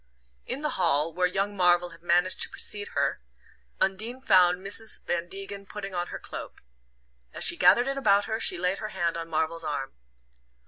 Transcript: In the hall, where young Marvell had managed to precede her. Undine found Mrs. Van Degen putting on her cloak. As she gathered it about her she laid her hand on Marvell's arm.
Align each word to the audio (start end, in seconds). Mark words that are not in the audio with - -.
In 0.47 0.61
the 0.61 0.77
hall, 0.81 1.13
where 1.13 1.27
young 1.27 1.55
Marvell 1.55 1.91
had 1.91 2.01
managed 2.01 2.41
to 2.41 2.49
precede 2.49 2.87
her. 2.95 3.19
Undine 3.79 4.19
found 4.19 4.57
Mrs. 4.65 5.03
Van 5.05 5.29
Degen 5.29 5.67
putting 5.67 5.93
on 5.93 6.07
her 6.07 6.17
cloak. 6.17 6.63
As 7.33 7.43
she 7.43 7.55
gathered 7.55 7.87
it 7.87 7.99
about 7.99 8.25
her 8.25 8.39
she 8.39 8.57
laid 8.57 8.79
her 8.79 8.87
hand 8.87 9.15
on 9.15 9.29
Marvell's 9.29 9.63
arm. 9.63 9.93